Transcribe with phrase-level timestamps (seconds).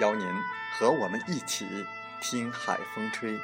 [0.00, 0.26] 邀您
[0.78, 1.66] 和我们一起
[2.20, 3.38] 听海风吹。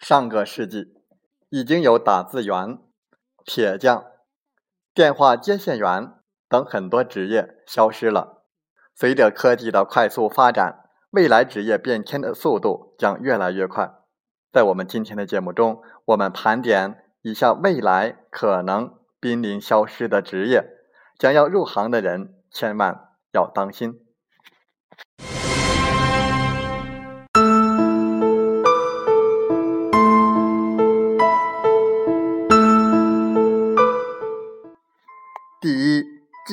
[0.00, 0.92] 上个世纪，
[1.50, 2.89] 已经有打字员。
[3.44, 4.04] 铁匠、
[4.94, 6.12] 电话接线员
[6.48, 8.44] 等很多职业消失了。
[8.94, 13.94] 随着科技的快速发展，未来职业变迁的速度将越来越快。
[14.52, 20.64] 在我们今天的节目中，我们盘点以下未来可能濒临消失的职业，
[21.18, 24.00] 想要入行的人千万要当心。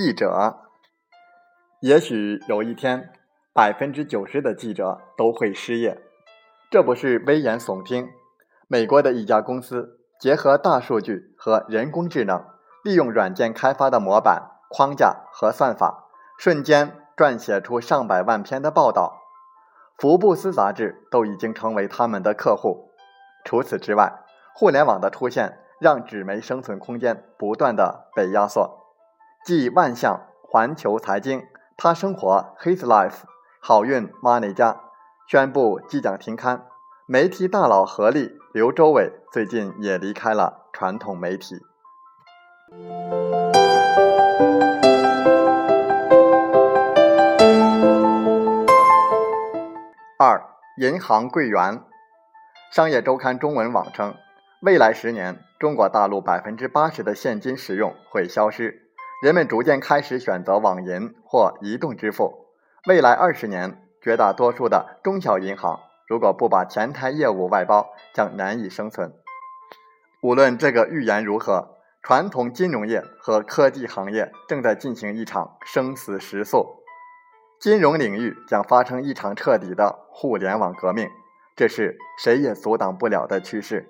[0.08, 0.60] 记者，
[1.82, 3.12] 也许有一天，
[3.52, 6.02] 百分之九十的记者都会失业，
[6.72, 8.08] 这不是危言耸听。
[8.70, 12.42] 美国的一家公司结合大数据和人工智能，
[12.86, 16.06] 利用软件开发的模板、框架和算法，
[16.40, 19.22] 瞬间撰写出上百万篇的报道。
[19.98, 22.92] 福布斯杂志都已经成为他们的客户。
[23.44, 24.22] 除此之外，
[24.56, 28.87] 互联网的出现让纸媒生存空间不断的被压缩。
[29.48, 31.42] 继万象、环球财经、
[31.78, 33.20] 他生活、His Life、
[33.62, 34.82] 好运 Money 家
[35.26, 36.66] 宣布即将停刊，
[37.06, 41.56] 媒体大佬何力、刘周伟最近也离开了传统媒体。
[50.20, 50.44] 二、
[50.76, 51.82] 银行柜员。
[52.70, 54.14] 商业周刊中文网称，
[54.62, 58.87] 未来十年，中国大陆百分之八十的现金使用会消失。
[59.20, 62.54] 人们逐渐开始选择网银或移动支付。
[62.88, 69.12] 未来二十年，绝大多数的中小银行如果不把前台业务外包，将难以生存。
[70.22, 76.84] 无论这个预言如何，传统金融业和科技行业正在进行一场生死时速，
[77.60, 81.10] 金融领域将发生一场彻底的互联网革命，
[81.56, 83.90] 这是谁也阻挡不了的趋势。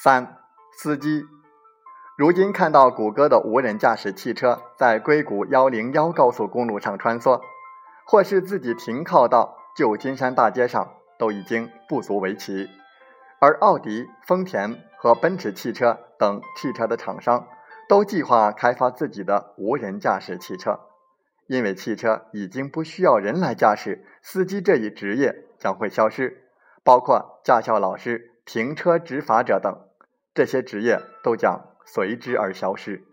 [0.00, 0.36] 三
[0.70, 1.24] 司机，
[2.16, 7.40] 如今看到谷歌的无人驾驶汽车在硅谷幺零幺高速公路上穿梭，
[8.06, 12.70] 或是自己停靠到旧金山大街上，都已经不足为奇。
[13.40, 17.48] 而奥迪、丰田和奔驰汽车等汽车的厂商
[17.88, 20.78] 都计划开发自己的无人驾驶汽车，
[21.48, 26.44] 因为汽车已经不需要人来驾驶，司机这一职业将会消失，
[26.84, 29.86] 包括驾校老师、停车执法者等。
[30.34, 33.04] 这些职业都将随之而消失。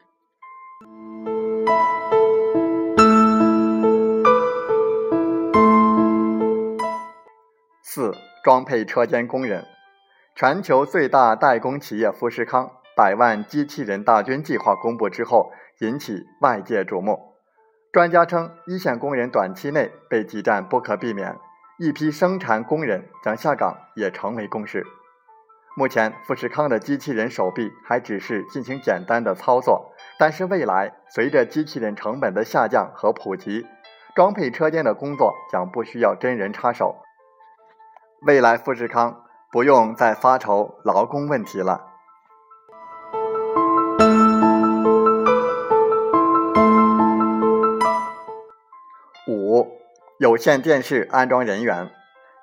[7.81, 8.13] 四、
[8.43, 9.65] 装配车间工人。
[10.35, 17.35] 全球最大代工企业富士康百万机器人大军计划公布之后，引起外界瞩目。
[17.93, 21.37] 专家称，一线工人短期内被挤占不可避免，
[21.79, 24.85] 一批生产工人将下岗也成为共识。
[25.77, 33.67] 目前富士康的机器人手臂还只是进行简单的操作但是未来随着机器人成本的下降和普及
[34.15, 36.95] 装配车间的工作将不需要真人插手。
[38.21, 41.87] 未来富士康不用再发愁劳工问题了。
[49.27, 49.67] 五
[50.19, 51.91] 有线电视安装人员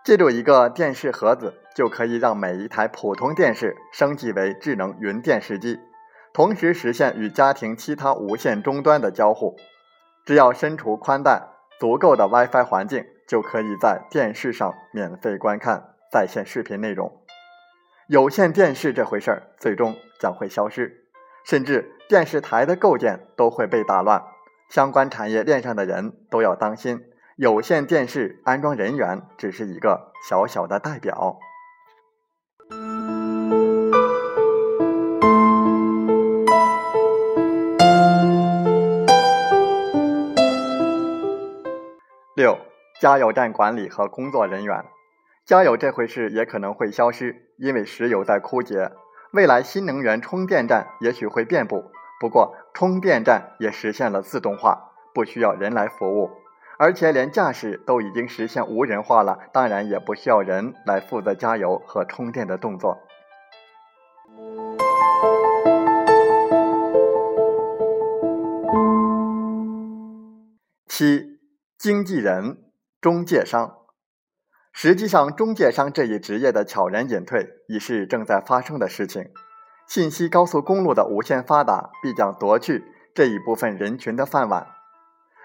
[0.04, 5.78] 借助一个电视盒子就可以让每一台普通电视升级为智能云电视机，
[6.32, 9.56] 同时实现与家庭其他无线终端的交互。
[10.24, 11.48] 只要身处宽带、
[11.80, 17.22] 足够的 WiFi 环境，就可以在电视上免费观看在线视频内容。
[18.06, 21.04] 有线电视这回事儿，最终将会消失，
[21.44, 24.22] 甚至电视台的构建都会被打乱。
[24.68, 27.04] 相关产业链上的人都要当心，
[27.36, 31.38] 有线电视安装人员只是一个小小的代表。
[43.02, 44.84] 加油站管理和工作人员，
[45.44, 48.92] 加油这回事也可能会消失，因为石油在枯竭。
[49.32, 51.90] 未来新能源充电站也许会遍布。
[52.20, 56.30] 不过，充电站也实现了自动化，不需要人来服务，
[56.78, 63.00] 而且连驾驶都已经实现无人化了，当然也不需要人来负责加油和充电的动作。
[70.86, 71.40] 七，
[71.76, 72.58] 经纪人、
[73.02, 73.78] 中介商，
[74.72, 79.32] 实际上，中介商这一职业的悄然隐退已是正在发生的事情。
[79.88, 84.68] 信息高速公路的无限发达，必将夺去这一部分人群的饭碗。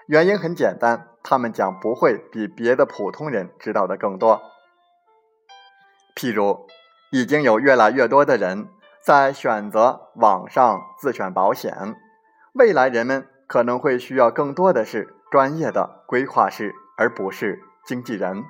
[0.06, 4.40] 原因很简单，他们将不会比别的普通人知道的更多。
[6.14, 6.68] 譬如，
[7.10, 8.68] 已经有越来越多的人
[9.04, 11.96] 在选择网上自选保险，
[12.52, 18.44] 未来人们可能会需要更多的是专业的规划师，而不是经纪人。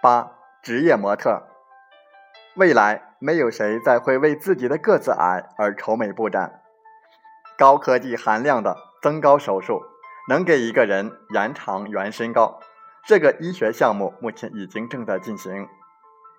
[0.00, 0.32] 八
[0.62, 1.42] 职业模特，
[2.56, 6.62] 未来没有谁再会为自己的个子矮而愁眉不展。
[7.58, 9.82] 高科技含量的增高手术
[10.30, 12.60] 能给一个人延长原身高，
[13.04, 15.68] 这个医学项目目前已经正在进行。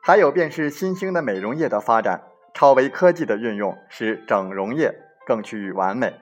[0.02, 4.94] 还有便是新兴的美容业的发展，超微科技的运用使整容业
[5.26, 6.14] 更趋于完美。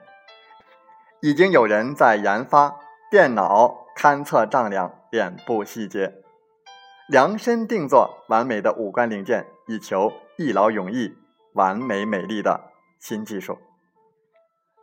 [1.20, 2.76] 已经有人在研发
[3.10, 6.14] 电脑勘测丈量脸部细节。
[7.08, 11.16] 量身定做完美的五官零件，以求一劳永逸、
[11.54, 13.58] 完美美丽的新技术。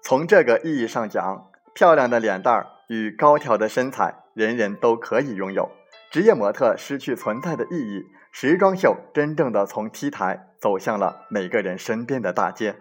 [0.04, 5.72] 从这个意义上讲，漂亮的脸蛋儿与高挑的身材，人人都可以拥有。
[6.12, 12.76] 职业模特失去存在的意义，时装秀真正的从 T 台走向了每个人身边的大街。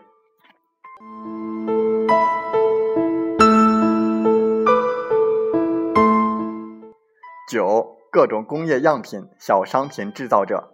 [7.50, 7.94] 九。
[8.08, 10.72] 各种工业样品、小商品制造者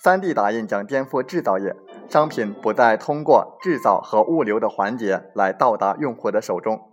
[0.00, 1.74] ，3D 打印将颠覆制造业，
[2.08, 6.92] 商品不再通过制造和物流的环节来到达用户的手中，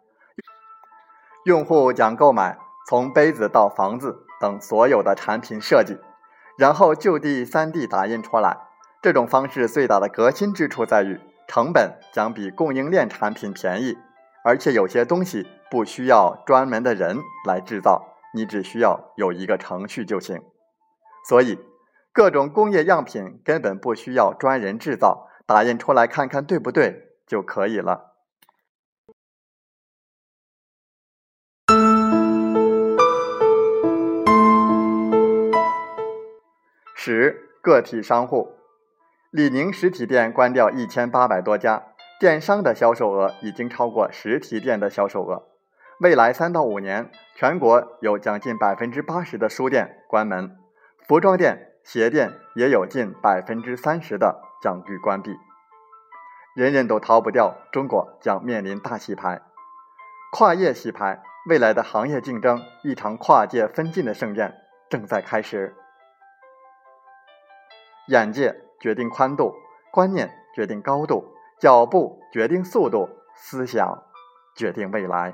[1.44, 6.00] 用户将购买从杯子到房子等所有的产品设计，
[6.58, 8.58] 然后就地 3D 打印出来。
[9.06, 13.96] 这种方式最大的革新之处在于，成本将比供应链产品便宜，
[14.44, 18.16] 而且有些东西不需要专门的人来制造。
[18.34, 20.42] 你只需要有一个程序就行，
[21.30, 21.60] 所以
[22.12, 28.16] 各种工业样品根本不需要专人制造，打印出来看看对不对就可以了。
[36.96, 38.56] 十个体商户，
[39.36, 41.84] 李宁实体店关掉一千八百多家，
[42.22, 45.50] 电商的销售额已经超过实体店的销售额。
[46.00, 50.56] 未来三到五年，全国有将近百分之八十的书店关门，
[51.06, 55.36] 服装店、鞋店也有近百分之三十的将于关闭。
[56.56, 59.42] 人人都逃不掉，中国将面临大洗牌。
[60.32, 64.56] 跨业洗牌，未来的行业竞争，一场跨界分晋的盛宴
[64.90, 65.76] 正在开始。
[68.08, 69.52] 眼界决定宽度，
[69.92, 71.26] 观念决定高度，
[71.60, 74.04] 脚步决定速度，思想
[74.56, 75.34] 决定未来。